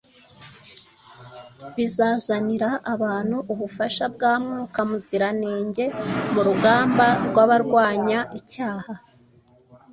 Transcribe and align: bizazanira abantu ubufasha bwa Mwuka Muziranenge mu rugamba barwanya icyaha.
bizazanira 1.75 2.69
abantu 2.93 3.37
ubufasha 3.51 4.03
bwa 4.13 4.33
Mwuka 4.43 4.79
Muziranenge 4.89 5.85
mu 6.33 6.41
rugamba 6.47 7.07
barwanya 7.49 8.19
icyaha. 8.39 8.93